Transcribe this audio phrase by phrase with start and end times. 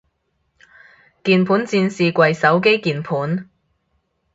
[1.23, 3.47] 鍵盤戰士跪手機鍵盤